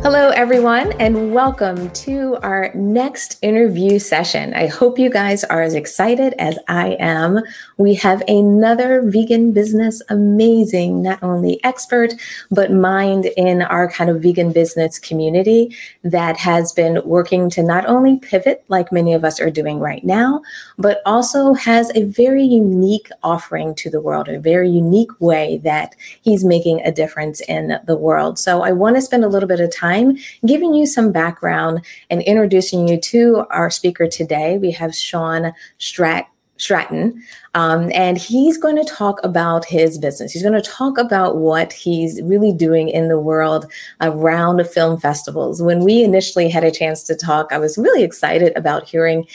[0.00, 4.54] Hello, everyone, and welcome to our next interview session.
[4.54, 7.40] I hope you guys are as excited as I am.
[7.78, 12.12] We have another vegan business amazing, not only expert,
[12.48, 17.84] but mind in our kind of vegan business community that has been working to not
[17.86, 20.40] only pivot like many of us are doing right now,
[20.78, 25.96] but also has a very unique offering to the world, a very unique way that
[26.22, 28.38] he's making a difference in the world.
[28.38, 31.84] So I want to spend a little bit of time time, giving you some background
[32.10, 34.58] and introducing you to our speaker today.
[34.58, 37.22] We have Sean Strat- Stratton,
[37.54, 40.32] um, and he's going to talk about his business.
[40.32, 45.62] He's going to talk about what he's really doing in the world around film festivals.
[45.62, 49.26] When we initially had a chance to talk, I was really excited about hearing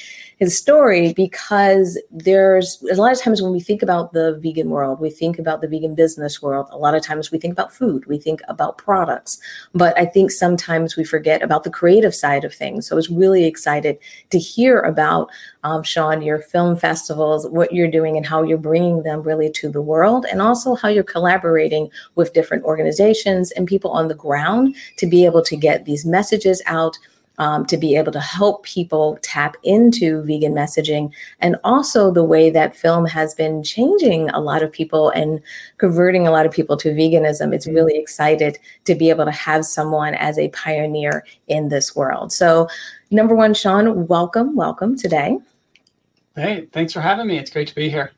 [0.44, 5.00] his story because there's a lot of times when we think about the vegan world,
[5.00, 6.68] we think about the vegan business world.
[6.72, 9.40] A lot of times we think about food, we think about products,
[9.74, 12.86] but I think sometimes we forget about the creative side of things.
[12.86, 13.98] So I was really excited
[14.32, 15.30] to hear about
[15.64, 19.70] um, Sean, your film festivals, what you're doing, and how you're bringing them really to
[19.70, 24.76] the world, and also how you're collaborating with different organizations and people on the ground
[24.98, 26.98] to be able to get these messages out
[27.38, 32.50] um, to be able to help people tap into vegan messaging and also the way
[32.50, 35.42] that film has been changing a lot of people and
[35.78, 37.54] converting a lot of people to veganism.
[37.54, 37.76] It's mm-hmm.
[37.76, 42.32] really excited to be able to have someone as a pioneer in this world.
[42.32, 42.68] So,
[43.12, 45.38] number one, Sean, welcome, welcome today.
[46.36, 47.38] Hey, thanks for having me.
[47.38, 48.12] It's great to be here.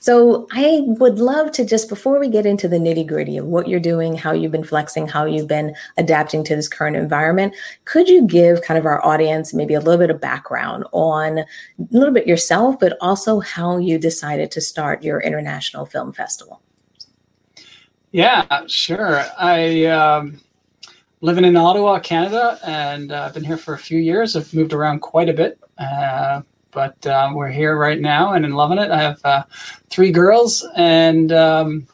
[0.00, 3.68] So I would love to just before we get into the nitty gritty of what
[3.68, 7.54] you're doing, how you've been flexing, how you've been adapting to this current environment,
[7.84, 11.46] could you give kind of our audience maybe a little bit of background on a
[11.90, 16.60] little bit yourself, but also how you decided to start your international film festival?
[18.12, 19.24] Yeah, sure.
[19.38, 20.38] I um,
[21.22, 24.36] living in Ottawa, Canada, and uh, I've been here for a few years.
[24.36, 25.58] I've moved around quite a bit.
[25.78, 26.42] Uh,
[26.72, 28.90] but um, we're here right now and in loving it.
[28.90, 29.44] I have uh,
[29.90, 31.86] three girls and um,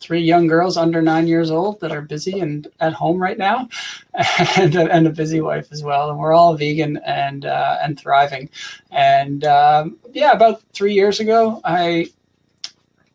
[0.00, 3.68] three young girls under nine years old that are busy and at home right now,
[4.56, 6.10] and, and a busy wife as well.
[6.10, 8.48] And we're all vegan and uh, and thriving.
[8.90, 12.06] And um, yeah, about three years ago, I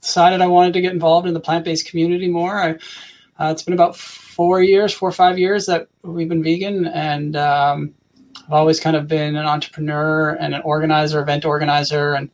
[0.02, 2.58] decided I wanted to get involved in the plant based community more.
[2.58, 2.72] I,
[3.38, 7.36] uh, it's been about four years, four or five years that we've been vegan, and
[7.36, 7.94] um,
[8.46, 12.30] I've always kind of been an entrepreneur and an organizer, event organizer, and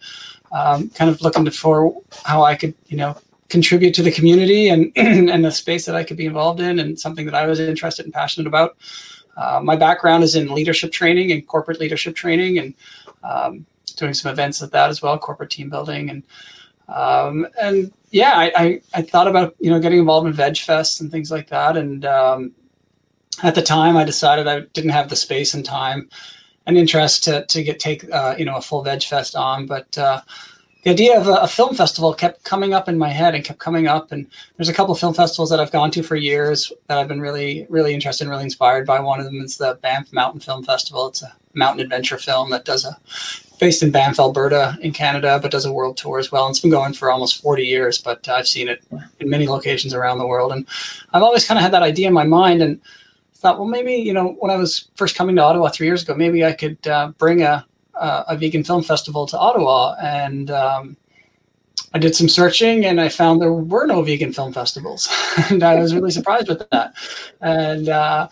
[0.51, 3.17] um, kind of looking for how I could, you know,
[3.49, 7.00] contribute to the community and and the space that I could be involved in, and
[7.00, 8.77] something that I was interested and passionate about.
[9.38, 12.73] Uh, my background is in leadership training and corporate leadership training, and
[13.23, 16.23] um, doing some events at that as well, corporate team building, and
[16.89, 21.00] um, and yeah, I, I, I thought about you know getting involved in Veg Fest
[21.00, 22.51] and things like that, and um,
[23.44, 26.09] at the time, I decided I didn't have the space and time
[26.68, 29.97] and interest to to get take uh, you know a full veg fest on, but
[29.97, 30.22] uh,
[30.84, 33.59] the idea of a, a, film festival kept coming up in my head and kept
[33.59, 34.12] coming up.
[34.12, 34.25] And
[34.58, 37.66] there's a couple film festivals that I've gone to for years that I've been really
[37.69, 39.00] really interested and really inspired by.
[39.00, 41.08] One of them is the Banff Mountain Film Festival.
[41.08, 42.98] It's a mountain adventure film that does a
[43.59, 46.48] based in Banff, Alberta, in Canada, but does a world tour as well.
[46.48, 48.84] And it's been going for almost 40 years, but I've seen it
[49.19, 50.52] in many locations around the world.
[50.52, 50.66] And
[51.13, 52.63] I've always kind of had that idea in my mind.
[52.63, 52.81] And
[53.41, 56.13] thought, well, maybe you know, when I was first coming to Ottawa three years ago,
[56.16, 57.66] maybe I could uh, bring a,
[57.96, 60.96] a, a vegan film festival to Ottawa, and um,
[61.94, 65.10] I did some searching, and I found there were no vegan film festivals,
[65.50, 66.94] and I was really surprised with that.
[67.42, 68.30] And uh,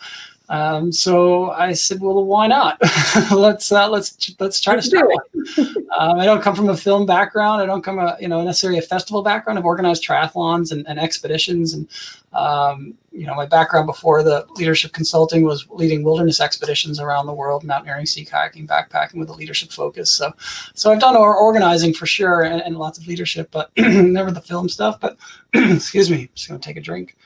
[0.50, 2.76] um, so I said, well, why not?
[3.30, 5.86] let's uh, let's let's try let's to start one.
[5.96, 7.62] um, I don't come from a film background.
[7.62, 9.60] I don't come a you know necessarily a festival background.
[9.60, 11.88] I've organized triathlons and, and expeditions, and
[12.32, 17.32] um, you know my background before the leadership consulting was leading wilderness expeditions around the
[17.32, 20.10] world, mountaineering, sea kayaking, backpacking with a leadership focus.
[20.10, 20.32] So
[20.74, 24.68] so I've done organizing for sure and, and lots of leadership, but never the film
[24.68, 24.98] stuff.
[25.00, 25.16] But
[25.54, 27.16] excuse me, I'm just gonna take a drink.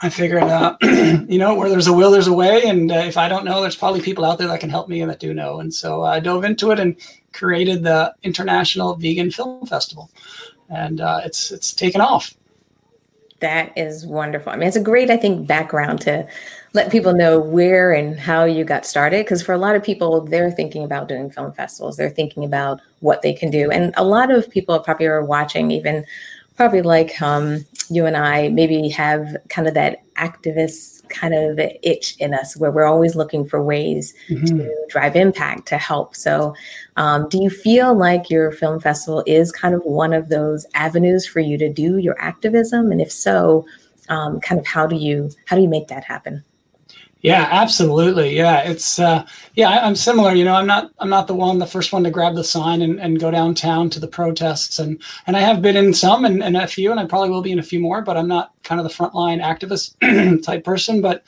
[0.00, 2.62] I figured, uh, you know, where there's a will, there's a way.
[2.64, 5.00] And uh, if I don't know, there's probably people out there that can help me
[5.00, 5.60] and that do know.
[5.60, 6.96] And so I dove into it and
[7.32, 10.10] created the International Vegan Film Festival,
[10.70, 12.34] and uh, it's it's taken off.
[13.40, 14.52] That is wonderful.
[14.52, 16.26] I mean, it's a great, I think, background to
[16.72, 19.24] let people know where and how you got started.
[19.24, 22.80] Because for a lot of people, they're thinking about doing film festivals, they're thinking about
[22.98, 23.70] what they can do.
[23.70, 26.04] And a lot of people probably are watching, even
[26.56, 32.16] probably like um, you and I, maybe have kind of that activist kind of itch
[32.18, 34.44] in us where we're always looking for ways mm-hmm.
[34.46, 36.14] to drive impact to help.
[36.16, 36.54] So,
[36.96, 41.26] um, do you feel like your film festival is kind of one of those avenues
[41.26, 42.90] for you to do your activism?
[42.92, 43.66] And if so,
[44.08, 46.44] um, kind of how do you how do you make that happen?
[47.20, 48.36] Yeah, absolutely.
[48.36, 50.34] Yeah, it's uh, yeah, I, am similar.
[50.34, 52.80] You know, I'm not I'm not the one, the first one to grab the sign
[52.80, 56.44] and, and go downtown to the protests, and and I have been in some and,
[56.44, 58.52] and a few, and I probably will be in a few more, but I'm not
[58.62, 61.00] kind of the frontline activist type person.
[61.00, 61.24] But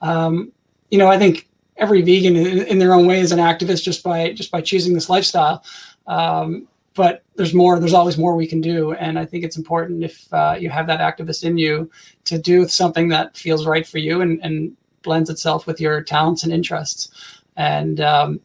[0.00, 0.50] um,
[0.90, 4.02] you know, I think every vegan in, in, their own way is an activist just
[4.02, 5.64] by just by choosing this lifestyle.
[6.08, 7.78] Um, but there's more.
[7.78, 10.88] There's always more we can do, and I think it's important if uh, you have
[10.88, 11.88] that activist in you
[12.24, 16.42] to do something that feels right for you and and blends itself with your talents
[16.42, 17.10] and interests.
[17.56, 18.40] And um,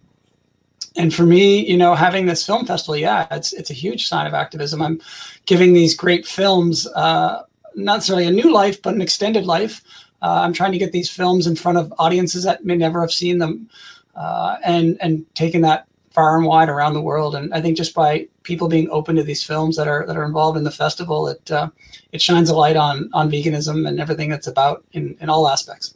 [0.96, 4.28] and for me, you know, having this film festival, yeah, it's it's a huge sign
[4.28, 4.82] of activism.
[4.82, 5.02] I'm
[5.46, 7.44] giving these great films uh,
[7.76, 9.82] not necessarily a new life, but an extended life.
[10.22, 13.12] Uh, I'm trying to get these films in front of audiences that may never have
[13.12, 13.70] seen them,
[14.16, 17.36] uh, and and taking that far and wide around the world.
[17.36, 20.24] And I think just by people being open to these films that are that are
[20.24, 21.70] involved in the festival, it uh,
[22.12, 25.96] it shines a light on on veganism and everything that's about in in all aspects.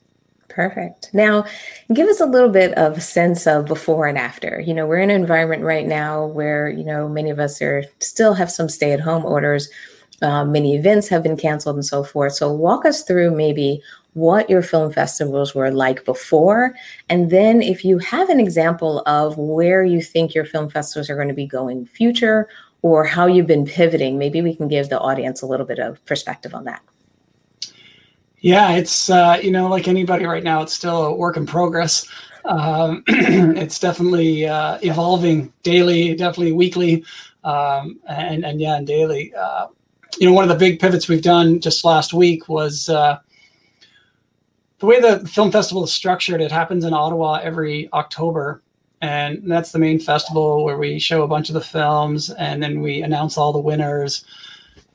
[0.58, 1.12] Perfect.
[1.14, 1.46] Now,
[1.94, 4.60] give us a little bit of a sense of before and after.
[4.60, 7.84] You know, we're in an environment right now where, you know, many of us are
[8.00, 9.70] still have some stay at home orders.
[10.24, 12.34] Um, many events have been canceled and so forth.
[12.34, 13.84] So, walk us through maybe
[14.16, 16.74] what your film festivals were like before.
[17.08, 21.16] And then, if you have an example of where you think your film festivals are
[21.16, 22.50] going to be going future
[22.82, 26.04] or how you've been pivoting, maybe we can give the audience a little bit of
[26.08, 26.82] perspective on that.
[28.40, 32.08] Yeah, it's uh, you know like anybody right now, it's still a work in progress.
[32.46, 37.04] Um, it's definitely uh, evolving daily, definitely weekly,
[37.44, 39.34] um, and and yeah, and daily.
[39.34, 39.68] Uh,
[40.20, 43.18] you know, one of the big pivots we've done just last week was uh,
[44.80, 46.40] the way the film festival is structured.
[46.42, 48.62] It happens in Ottawa every October,
[49.02, 52.82] and that's the main festival where we show a bunch of the films, and then
[52.82, 54.26] we announce all the winners.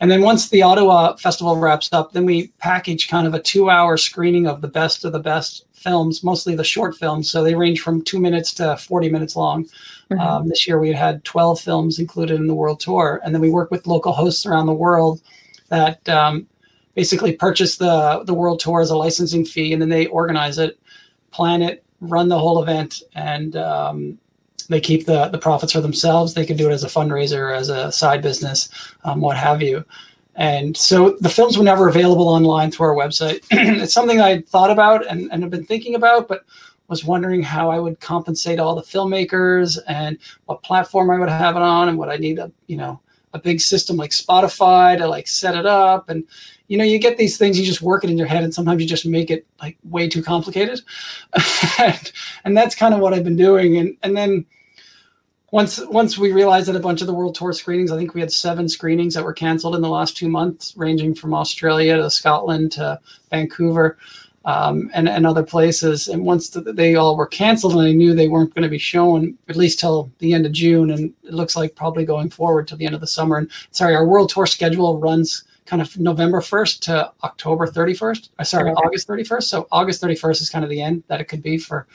[0.02, 3.70] And then once the Ottawa Festival wraps up, then we package kind of a two
[3.70, 7.30] hour screening of the best of the best films, mostly the short films.
[7.30, 9.64] So they range from two minutes to 40 minutes long.
[10.10, 10.18] Mm-hmm.
[10.18, 13.20] Um, this year we had 12 films included in the world tour.
[13.24, 15.22] And then we work with local hosts around the world
[15.68, 16.48] that um,
[16.96, 19.72] basically purchase the, the world tour as a licensing fee.
[19.72, 20.80] And then they organize it,
[21.30, 24.18] plan it, run the whole event, and um,
[24.72, 26.34] they keep the the profits for themselves.
[26.34, 28.68] They can do it as a fundraiser, as a side business,
[29.04, 29.84] um, what have you.
[30.34, 33.44] And so the films were never available online through our website.
[33.50, 36.44] it's something I thought about and, and have been thinking about, but
[36.92, 41.56] was wondering how I would compensate all the filmmakers and what platform I would have
[41.56, 43.00] it on and what I need a you know
[43.32, 46.22] a big system like Spotify to like set it up and
[46.68, 48.82] you know you get these things you just work it in your head and sometimes
[48.82, 50.82] you just make it like way too complicated
[51.78, 52.12] and,
[52.44, 54.44] and that's kind of what I've been doing and and then
[55.52, 58.20] once once we realized that a bunch of the world tour screenings, I think we
[58.20, 62.10] had seven screenings that were canceled in the last two months, ranging from Australia to
[62.10, 62.98] Scotland to
[63.30, 63.98] Vancouver
[64.46, 66.08] um, and and other places.
[66.08, 68.78] And once the, they all were canceled, and I knew they weren't going to be
[68.78, 72.66] shown at least till the end of June, and it looks like probably going forward
[72.68, 73.36] to the end of the summer.
[73.36, 78.30] And sorry, our world tour schedule runs kind of November 1st to October 31st.
[78.38, 78.80] Uh, sorry, okay.
[78.84, 79.44] August 31st.
[79.44, 81.86] So August 31st is kind of the end that it could be for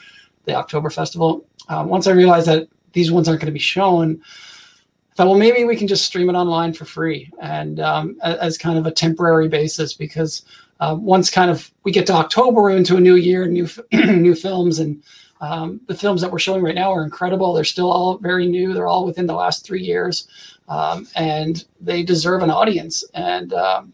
[0.44, 1.44] the October festival.
[1.68, 4.20] Um, once I realized that these ones aren't going to be shown.
[5.12, 8.56] I thought, well, maybe we can just stream it online for free and um, as
[8.56, 10.44] kind of a temporary basis because
[10.80, 14.78] uh, once kind of we get to October, into a new year, new new films,
[14.78, 15.02] and
[15.40, 17.52] um, the films that we're showing right now are incredible.
[17.52, 18.72] They're still all very new.
[18.72, 20.28] They're all within the last three years,
[20.68, 23.04] um, and they deserve an audience.
[23.14, 23.92] And um,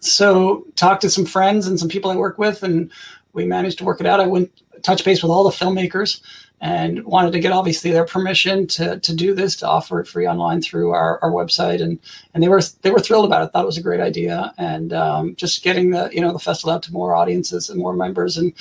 [0.00, 2.90] so, talked to some friends and some people I work with, and
[3.34, 4.20] we managed to work it out.
[4.20, 4.50] I went
[4.82, 6.20] touch base with all the filmmakers
[6.62, 10.26] and wanted to get obviously their permission to to do this to offer it free
[10.26, 11.80] online through our, our website.
[11.80, 11.98] And
[12.34, 14.52] and they were they were thrilled about it thought it was a great idea.
[14.58, 17.94] And um, just getting the you know the festival out to more audiences and more
[17.94, 18.36] members.
[18.36, 18.52] And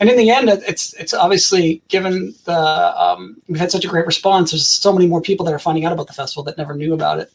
[0.00, 4.06] and in the end it's it's obviously given the um, we've had such a great
[4.06, 6.74] response there's so many more people that are finding out about the festival that never
[6.74, 7.32] knew about it.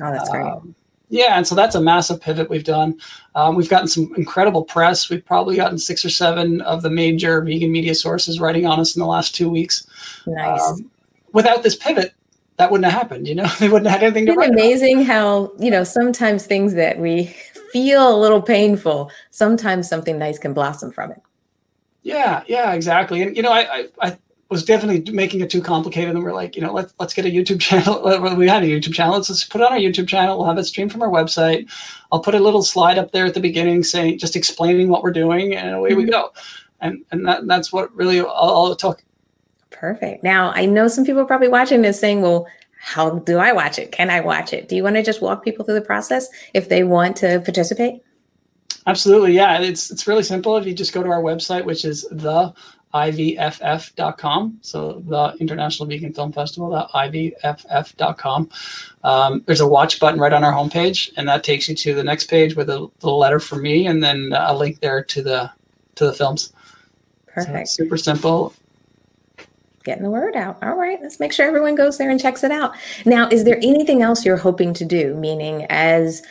[0.00, 0.44] Oh that's great.
[0.44, 0.74] Um,
[1.12, 2.98] yeah, and so that's a massive pivot we've done.
[3.34, 5.10] Um, we've gotten some incredible press.
[5.10, 8.96] We've probably gotten six or seven of the major vegan media sources writing on us
[8.96, 9.86] in the last two weeks.
[10.26, 10.62] Nice.
[10.62, 10.90] Um,
[11.34, 12.14] without this pivot,
[12.56, 13.28] that wouldn't have happened.
[13.28, 14.50] You know, they wouldn't have had anything to Isn't write.
[14.52, 17.24] amazing how, you know, sometimes things that we
[17.72, 21.20] feel a little painful, sometimes something nice can blossom from it.
[22.04, 23.20] Yeah, yeah, exactly.
[23.20, 24.18] And you know, I, I, I
[24.52, 27.28] was definitely making it too complicated, and we're like, you know, let's let's get a
[27.30, 28.02] YouTube channel.
[28.36, 29.14] We had a YouTube channel.
[29.14, 30.38] Let's just put it on our YouTube channel.
[30.38, 31.68] We'll have it streamed from our website.
[32.12, 35.12] I'll put a little slide up there at the beginning saying, just explaining what we're
[35.12, 36.10] doing, and away we Mhm.
[36.10, 36.32] go.
[36.80, 39.02] And and that, that's what really all, all it took.
[39.70, 40.22] Perfect.
[40.22, 42.46] Now, I know some people probably watching this saying, well,
[42.78, 43.90] how do I watch it?
[43.92, 44.68] Can I watch it?
[44.68, 48.02] Do you want to just walk people through the process if they want to participate?
[48.86, 49.60] Absolutely, yeah.
[49.60, 50.56] It's it's really simple.
[50.56, 52.52] If you just go to our website, which is the
[52.94, 58.50] ivff.com, so the International Vegan Film Festival, the ivff.com.
[59.02, 62.04] Um, there's a watch button right on our homepage, and that takes you to the
[62.04, 65.50] next page with a little letter from me, and then a link there to the
[65.94, 66.52] to the films.
[67.26, 67.58] Perfect.
[67.58, 68.52] it's super simple.
[69.84, 70.62] Getting the word out.
[70.62, 72.74] All right, let's make sure everyone goes there and checks it out.
[73.04, 75.14] Now, is there anything else you're hoping to do?
[75.16, 76.22] Meaning, as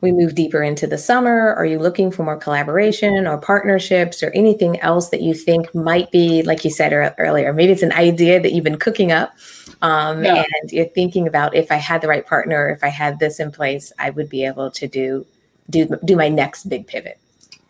[0.00, 4.30] we move deeper into the summer, are you looking for more collaboration or partnerships or
[4.30, 8.40] anything else that you think might be, like you said earlier, maybe it's an idea
[8.40, 9.34] that you've been cooking up
[9.82, 10.44] um, Yeah.
[10.60, 13.50] and you're thinking about if I had the right partner, if I had this in
[13.50, 15.26] place, I would be able to do
[15.70, 17.18] do do my next big pivot.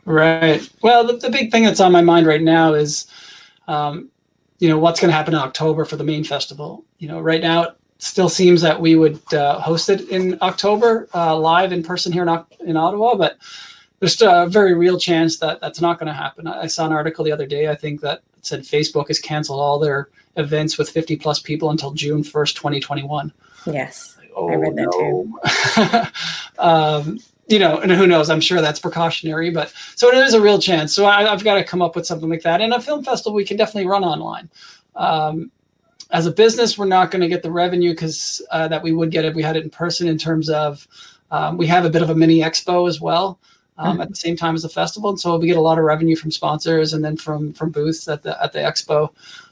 [0.04, 0.68] Right.
[0.82, 3.06] Well, the, the big thing that's on my mind right now is,
[3.66, 4.08] um,
[4.58, 6.84] you know, what's going to happen in October for the main festival.
[6.98, 11.36] You know, right now still seems that we would uh, host it in October uh,
[11.36, 13.38] live in person here in, in Ottawa, but
[14.00, 16.46] there's a very real chance that that's not going to happen.
[16.46, 17.68] I I saw an article the other day.
[17.68, 21.92] I think that said Facebook has canceled all their events with 50 plus people until
[21.92, 23.32] June 1st, 2021
[23.66, 24.16] Yes.
[24.36, 26.12] oh, I read that
[26.58, 26.64] no.
[26.64, 28.28] um, you know, and who knows?
[28.28, 30.94] I'm sure that's precautionary, but so it is a real chance.
[30.94, 32.60] So I, I've got to come up with something like that.
[32.60, 34.50] And a film festival we can definitely run online.
[34.94, 35.50] Um,
[36.10, 39.10] as a business, we're not going to get the revenue because uh, that we would
[39.10, 40.08] get if we had it in person.
[40.08, 40.86] In terms of,
[41.30, 43.38] um, we have a bit of a mini expo as well.
[43.76, 45.84] Um, At the same time as the festival, and so we get a lot of
[45.84, 49.10] revenue from sponsors and then from from booths at the at the expo.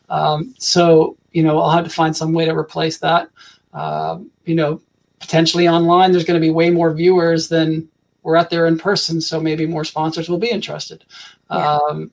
[0.09, 3.31] Um, so you know, I'll have to find some way to replace that.
[3.73, 4.81] Um, you know,
[5.21, 7.89] potentially online, there's going to be way more viewers than
[8.25, 9.21] we're out there in person.
[9.21, 11.05] So maybe more sponsors will be interested.
[11.49, 11.77] Yeah.
[11.77, 12.11] Um,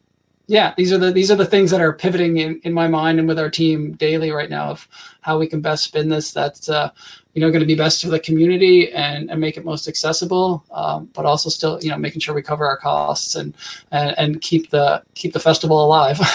[0.47, 3.19] yeah, these are the these are the things that are pivoting in, in my mind
[3.19, 4.87] and with our team daily right now of
[5.21, 6.33] how we can best spin this.
[6.33, 6.89] That's uh,
[7.33, 10.65] you know going to be best for the community and, and make it most accessible,
[10.71, 13.55] um, but also still you know making sure we cover our costs and
[13.91, 16.19] and, and keep the keep the festival alive.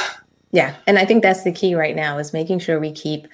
[0.50, 3.28] Yeah, and I think that's the key right now is making sure we keep,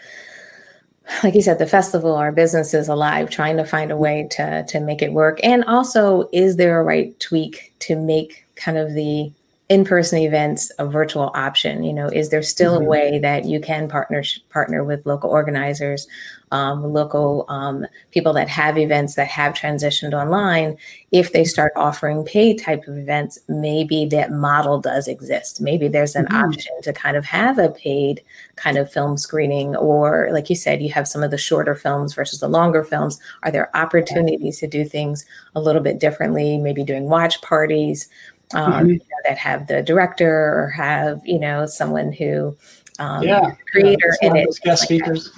[1.22, 4.64] like you said, the festival, our business is alive, trying to find a way to
[4.64, 5.38] to make it work.
[5.44, 9.30] And also, is there a right tweak to make kind of the
[9.68, 11.82] in-person events a virtual option?
[11.84, 12.82] You know, is there still Mhm.
[12.84, 16.06] a way that you can partner partner with local organizers,
[16.52, 20.76] um, local um, people that have events that have transitioned online?
[21.12, 25.60] If they start offering paid type of events, maybe that model does exist.
[25.62, 26.44] Maybe there's an Mhm.
[26.44, 28.20] option to kind of have a paid
[28.56, 32.12] kind of film screening, or like you said, you have some of the shorter films
[32.14, 33.18] versus the longer films.
[33.42, 35.24] Are there opportunities to do things
[35.56, 36.58] a little bit differently?
[36.58, 38.08] Maybe doing watch parties
[38.52, 38.88] um, Mhm.
[38.88, 42.56] you know, that have the director or have you know someone who
[42.98, 44.46] um, yeah, creator yeah, in it.
[44.46, 44.78] guest like that.
[44.78, 45.32] speakers.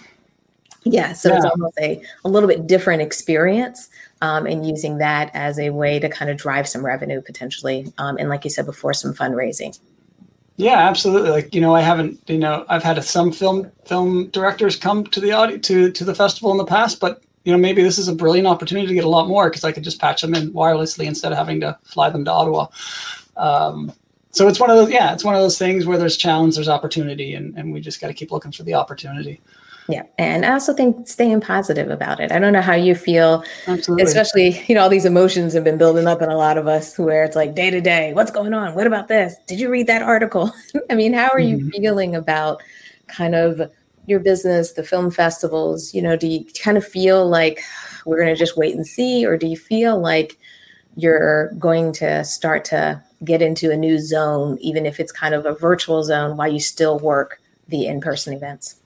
[0.85, 3.89] Yeah, so it's almost a, a little bit different experience
[4.23, 7.93] um, and using that as a way to kind of drive some revenue potentially.
[7.99, 9.77] Um, and like you said before, some fundraising.
[10.59, 11.31] Yeah, absolutely.
[11.31, 12.21] Like you know, I haven't.
[12.29, 16.15] You know, I've had some film film directors come to the audi- to to the
[16.15, 19.05] festival in the past, but you know, maybe this is a brilliant opportunity to get
[19.05, 21.79] a lot more because I could just patch them in wirelessly instead of having to
[21.85, 22.67] fly them to Ottawa.
[23.37, 23.93] Um,
[24.33, 24.91] so it's one of those.
[24.91, 28.01] Yeah, it's one of those things where there's challenge, there's opportunity, and and we just
[28.01, 29.41] got to keep looking for the opportunity.
[29.89, 30.03] Yeah.
[30.19, 32.33] And I also think staying positive about it.
[32.33, 34.03] I don't know how you feel, Absolutely.
[34.03, 36.99] especially, you know, all these emotions have been building up in a lot of us
[36.99, 38.75] where it's like day to day, what's going on?
[38.75, 39.37] What about this?
[39.47, 40.53] Did you read that article?
[40.91, 41.71] I mean, how are you Mhm.
[41.71, 42.61] feeling about
[43.07, 43.71] kind of
[44.07, 45.95] your business, the film festivals?
[45.95, 47.61] You know, do you kind of feel like
[48.05, 49.27] we're going to just wait and see?
[49.27, 50.39] Or do you feel like
[50.97, 55.47] you're going to start to get into a new zone, even if it's kind of
[55.47, 58.77] a virtual zone while you still work the in person events?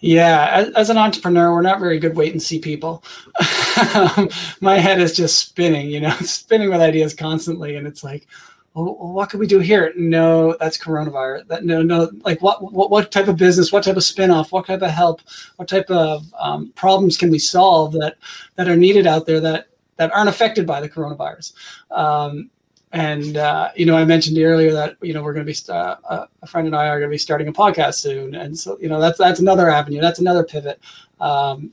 [0.00, 3.02] Yeah, as, as an entrepreneur, we're not very good wait and see people.
[4.60, 8.26] My head is just spinning, you know, spinning with ideas constantly, and it's like,
[8.74, 9.92] well, what could we do here?
[9.96, 11.46] No, that's coronavirus.
[11.46, 13.70] That no, no, like what, what, what type of business?
[13.70, 14.50] What type of spinoff?
[14.50, 15.20] What type of help?
[15.56, 18.16] What type of um, problems can we solve that
[18.56, 21.52] that are needed out there that that aren't affected by the coronavirus?
[21.92, 22.50] Um,
[22.90, 26.26] and uh, you know, I mentioned earlier that you know we're going to be uh,
[26.42, 28.88] a friend and I are going to be starting a podcast soon, and so you
[28.88, 30.80] know that's that's another avenue, that's another pivot.
[31.20, 31.72] Um,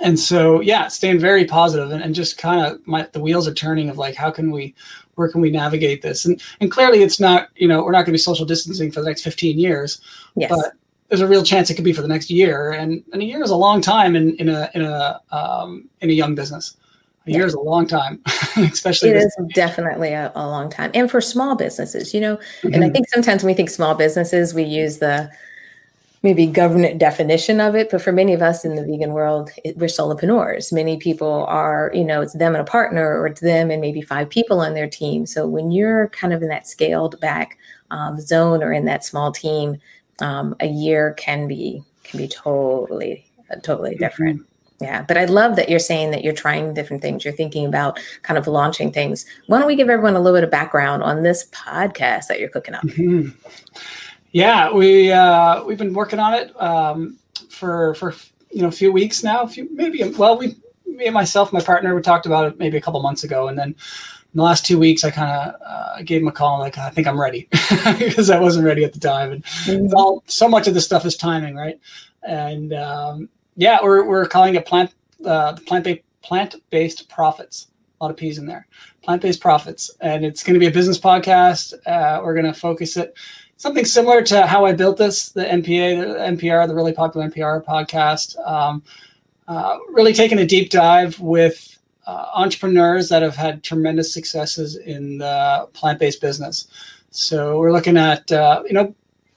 [0.00, 3.54] and so yeah, staying very positive and, and just kind of my the wheels are
[3.54, 4.74] turning of like how can we
[5.14, 6.24] where can we navigate this?
[6.24, 9.00] And and clearly it's not you know we're not going to be social distancing for
[9.00, 10.00] the next 15 years,
[10.36, 10.50] yes.
[10.50, 10.72] but
[11.08, 13.42] there's a real chance it could be for the next year, and, and a year
[13.42, 16.76] is a long time in in a in a um, in a young business
[17.28, 18.20] a year is a long time,
[18.56, 19.10] especially.
[19.10, 20.90] It is definitely a, a, long time.
[20.94, 22.68] And for small businesses, you know, mm-hmm.
[22.68, 22.94] and I mm-hmm.
[22.94, 25.30] think sometimes when we think small businesses, we use the
[26.28, 27.90] maybe government definition of it.
[27.90, 30.70] But for many of us in the vegan world, it, we're solopreneurs.
[30.70, 34.02] Many people are, you know, it's them and a partner, or it's them and maybe
[34.02, 35.24] five people on their team.
[35.24, 37.56] So when you're kind of in that scaled back
[37.90, 39.78] um, zone or in that small team,
[40.18, 43.24] um, a year can be can be totally
[43.62, 44.40] totally different.
[44.40, 44.84] Mm-hmm.
[44.84, 47.24] Yeah, but I love that you're saying that you're trying different things.
[47.24, 49.24] You're thinking about kind of launching things.
[49.46, 52.50] Why don't we give everyone a little bit of background on this podcast that you're
[52.50, 52.84] cooking up?
[52.84, 53.30] Mm-hmm.
[54.32, 57.18] Yeah, we uh, we've been working on it um,
[57.48, 58.14] for for
[58.50, 59.42] you know a few weeks now.
[59.42, 60.56] A few maybe well, we
[60.86, 63.58] me and myself, my partner, we talked about it maybe a couple months ago, and
[63.58, 66.58] then in the last two weeks, I kind of uh, gave him a call.
[66.58, 67.48] Like I think I'm ready
[67.98, 69.94] because I wasn't ready at the time, and mm-hmm.
[69.94, 71.80] all so much of this stuff is timing, right?
[72.22, 74.92] And um, yeah, we're, we're calling it plant
[75.24, 77.68] uh, plant based plant based profits.
[78.00, 78.66] A lot of peas in there.
[79.02, 81.72] Plant based profits, and it's going to be a business podcast.
[81.86, 83.14] Uh, we're going to focus it
[83.58, 87.62] something similar to how I built this, the NPA, the NPR, the really popular NPR
[87.64, 88.38] podcast.
[88.48, 88.82] Um,
[89.46, 95.18] uh, really taking a deep dive with uh, entrepreneurs that have had tremendous successes in
[95.18, 96.68] the plant-based business.
[97.10, 98.94] So we're looking at uh, you know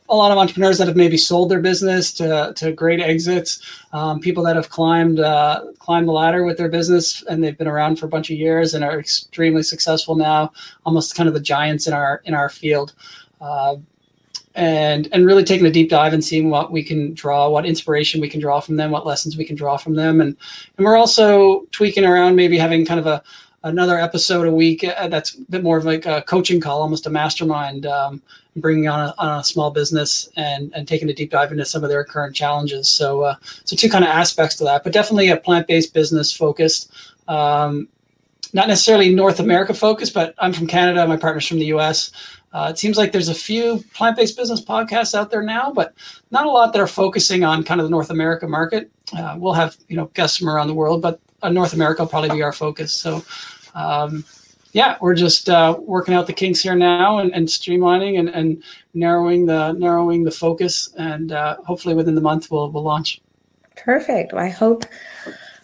[0.10, 3.62] a lot of entrepreneurs that have maybe sold their business to, to great exits,
[3.94, 7.68] um, people that have climbed uh, climbed the ladder with their business and they've been
[7.68, 10.52] around for a bunch of years and are extremely successful now,
[10.86, 12.94] almost kind of the giants in our in our field.
[13.40, 13.78] Uh,
[14.56, 18.22] and and really taking a deep dive and seeing what we can draw, what inspiration
[18.22, 20.36] we can draw from them, what lessons we can draw from them, and
[20.78, 23.24] and we're also tweaking around, maybe having kind of a
[23.64, 27.06] another episode a week uh, that's a bit more of like a coaching call, almost
[27.06, 28.22] a mastermind, um,
[28.56, 31.84] bringing on a, on a small business and, and taking a deep dive into some
[31.84, 32.90] of their current challenges.
[32.90, 36.92] So, uh, so two kind of aspects to that, but definitely a plant-based business focused.
[37.28, 37.88] Um,
[38.54, 41.08] not necessarily North America focused, but I'm from Canada.
[41.08, 42.12] My partner's from the US.
[42.54, 45.94] Uh, it seems like there's a few plant-based business podcasts out there now, but
[46.32, 48.92] not a lot that are focusing on kind of the North America market.
[49.18, 52.10] Uh, we'll have you know guests from around the world, but uh, North America will
[52.10, 52.94] probably be our focus.
[52.94, 53.24] So,
[53.74, 54.26] um,
[54.74, 58.64] yeah, we're just uh, working out the kinks here now and, and streamlining and, and,
[58.94, 63.22] narrowing the narrowing the focus, and uh, hopefully within the month we'll we'll launch.
[63.78, 64.34] Perfect.
[64.34, 64.84] Well, I hope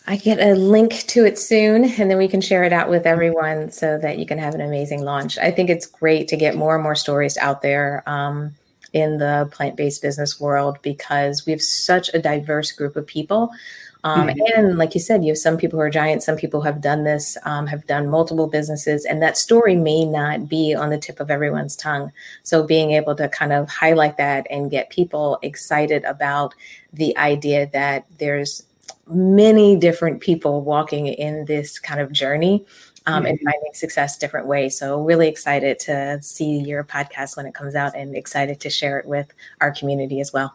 [0.08, 3.06] I get a link to it soon, and then we can share it out with
[3.06, 5.38] everyone so that you can have an amazing launch.
[5.38, 8.04] I think it's great to get more and more stories out there.
[8.08, 8.56] Um,
[8.94, 13.52] in the plant based business world because we have such a diverse group of people
[14.04, 14.40] um, mm-hmm.
[14.56, 17.04] And like you said, you have some people who are giants, some people have done
[17.04, 21.20] this, um, have done multiple businesses, and that story may not be on the tip
[21.20, 22.12] of everyone's tongue.
[22.44, 26.54] So being able to kind of highlight that and get people excited about
[26.94, 28.64] the idea that there's
[29.10, 32.66] many different people walking in this kind of journey.
[33.06, 33.46] Um, and mm-hmm.
[33.46, 34.78] finding success different ways.
[34.78, 39.00] So, really excited to see your podcast when it comes out and excited to share
[39.00, 40.54] it with our community as well.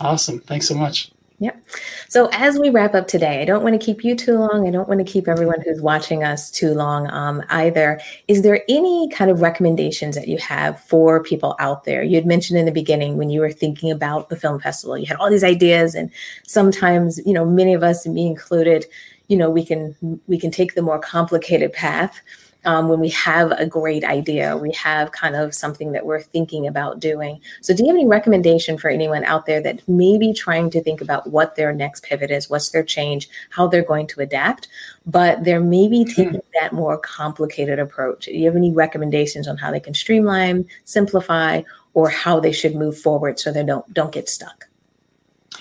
[0.00, 0.40] Awesome.
[0.40, 1.12] Thanks so much.
[1.40, 1.66] Yep.
[2.08, 4.68] So as we wrap up today, I don't want to keep you too long.
[4.68, 7.98] I don't want to keep everyone who's watching us too long um, either.
[8.28, 12.02] Is there any kind of recommendations that you have for people out there?
[12.02, 15.06] You had mentioned in the beginning when you were thinking about the film festival, you
[15.06, 16.10] had all these ideas, and
[16.46, 18.84] sometimes, you know, many of us, me included,
[19.28, 22.20] you know, we can we can take the more complicated path
[22.64, 26.66] um, when we have a great idea, we have kind of something that we're thinking
[26.66, 27.40] about doing.
[27.62, 30.82] So, do you have any recommendation for anyone out there that may be trying to
[30.82, 34.68] think about what their next pivot is, what's their change, how they're going to adapt,
[35.06, 36.10] but they're maybe hmm.
[36.10, 38.26] taking that more complicated approach?
[38.26, 41.62] Do you have any recommendations on how they can streamline, simplify,
[41.94, 44.68] or how they should move forward so they don't don't get stuck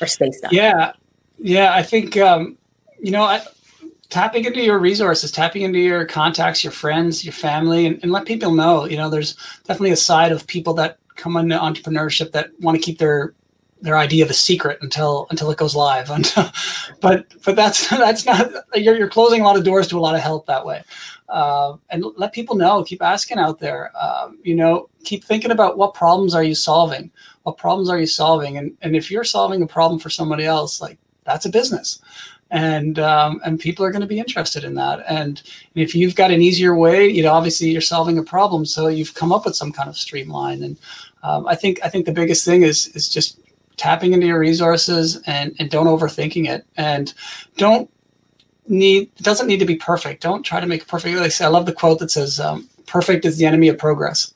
[0.02, 0.52] or stay stuck?
[0.52, 0.94] Yeah,
[1.38, 2.58] yeah, I think um,
[3.00, 3.42] you know I
[4.10, 8.26] tapping into your resources, tapping into your contacts, your friends, your family, and, and let
[8.26, 8.86] people know.
[8.86, 12.82] You know, there's definitely a side of people that come into entrepreneurship that want to
[12.82, 13.34] keep their
[13.82, 16.08] their idea of a secret until until it goes live.
[17.02, 20.16] but but that's that's not you're you're closing a lot of doors to a lot
[20.16, 20.84] of help that way.
[21.30, 22.84] Uh, and let people know.
[22.84, 23.92] Keep asking out there.
[23.96, 27.12] Um, you know, keep thinking about what problems are you solving.
[27.44, 28.58] What problems are you solving?
[28.58, 32.02] And and if you're solving a problem for somebody else, like that's a business
[32.52, 35.04] and um, and people are going to be interested in that.
[35.08, 35.42] And
[35.76, 39.14] if you've got an easier way, you know, obviously you're solving a problem, so you've
[39.14, 40.64] come up with some kind of streamline.
[40.64, 40.78] And
[41.24, 43.40] um, I think I think the biggest thing is is just
[43.78, 47.14] tapping into your resources and and don't overthinking it and
[47.58, 47.90] don't
[48.68, 50.24] need it doesn't need to be perfect.
[50.24, 51.16] Don't try to make perfect.
[51.16, 53.78] Like I, say, I love the quote that says, um, "Perfect is the enemy of
[53.78, 54.34] progress."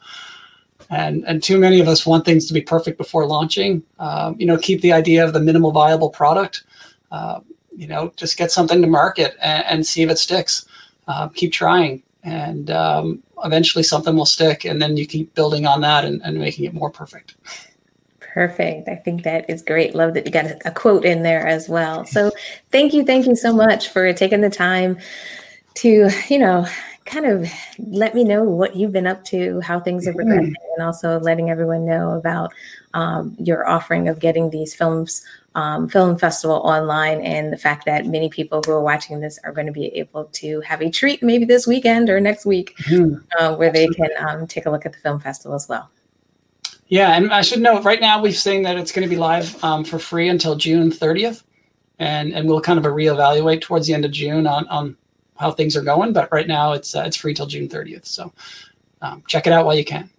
[0.92, 3.82] And and too many of us want things to be perfect before launching.
[3.98, 6.64] Um, you know, keep the idea of the minimal viable product.
[7.12, 7.40] Uh,
[7.76, 10.66] you know, just get something to market and, and see if it sticks.
[11.08, 15.82] Uh, keep trying, and um, eventually something will stick, and then you keep building on
[15.82, 17.36] that and, and making it more perfect.
[18.20, 18.88] Perfect.
[18.88, 19.94] I think that is great.
[19.94, 22.06] Love that you got a, quote in there as well.
[22.06, 22.32] So
[22.72, 24.98] thank you, thank you so much for taking the time
[25.76, 26.66] to, you know,
[27.06, 30.74] kind of let me know what you've been up to, how things are progressing, mm-hmm.
[30.78, 32.54] and also letting everyone know about
[32.94, 35.24] um, your offering of getting these films
[35.56, 39.52] um, film festival online and the fact that many people who are watching this are
[39.52, 43.16] going to be able to have a treat maybe this weekend or next week mm-hmm.
[43.40, 45.90] uh, where they can um, take a look at the film festival as well.
[46.88, 49.64] Yeah, and I should note right now we've seen that it's going to be live
[49.64, 51.44] um, for free until June 30th,
[52.00, 54.98] and and we'll kind of reevaluate towards the end of June on on
[55.38, 56.14] how things are going.
[56.14, 58.32] But right now it's uh, it's free till June 30th, so
[59.02, 60.10] um, check it out while you can.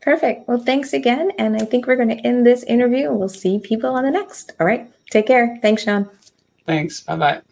[0.00, 0.48] Perfect.
[0.48, 1.32] Well, thanks again.
[1.38, 4.52] And I think we're going to end this interview we'll see people on the next.
[4.60, 4.90] All right.
[5.10, 5.58] Take care.
[5.60, 6.08] Thanks, Sean.
[6.66, 7.00] Thanks.
[7.00, 7.42] Bye bye.